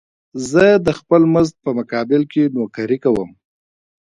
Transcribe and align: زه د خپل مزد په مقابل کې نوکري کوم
زه 0.49 0.65
د 0.85 0.87
خپل 0.99 1.21
مزد 1.33 1.55
په 1.65 1.71
مقابل 1.79 2.21
کې 2.31 2.43
نوکري 2.55 2.97
کوم 3.03 3.29